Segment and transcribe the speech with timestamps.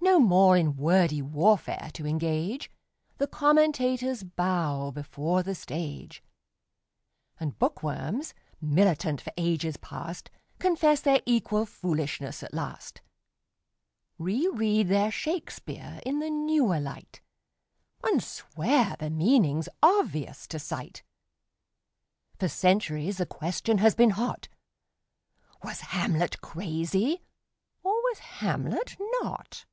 [0.00, 2.70] No more in wordy warfare to engage,
[3.16, 6.22] The commentators bow before the stage,
[7.40, 13.00] And bookworms, militant for ages past, Confess their equal foolishness at last,
[14.18, 17.22] Reread their Shakspeare in the newer light
[18.02, 21.02] And swear the meaning's obvious to sight.
[22.38, 24.48] For centuries the question has been hot:
[25.64, 27.22] Was Hamlet crazy,
[27.82, 29.64] or was Hamlet not?